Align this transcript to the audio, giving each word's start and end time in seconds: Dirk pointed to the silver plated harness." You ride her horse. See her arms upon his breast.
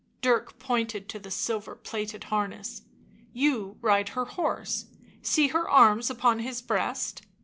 Dirk 0.23 0.57
pointed 0.57 1.07
to 1.09 1.19
the 1.19 1.29
silver 1.29 1.75
plated 1.75 2.23
harness." 2.33 2.81
You 3.43 3.77
ride 3.81 4.09
her 4.17 4.25
horse. 4.25 4.87
See 5.21 5.49
her 5.49 5.69
arms 5.69 6.09
upon 6.09 6.39
his 6.39 6.59
breast. 6.59 7.21